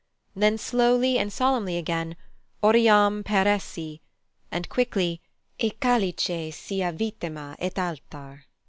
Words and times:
Then 0.35 0.57
slowly 0.57 1.19
and 1.19 1.31
solemnly 1.31 1.77
again, 1.77 2.15
"Oriam 2.63 3.23
per 3.23 3.45
essi," 3.45 3.99
and 4.51 4.67
quickly, 4.67 5.21
"e 5.59 5.69
calice 5.69 6.51
sia 6.57 6.91
vittima 6.91 7.55
ed 7.59 7.77
altar." 7.77 8.45